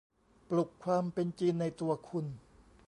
[0.49, 2.25] ปลุกความเป็นจีนในตัวคุณ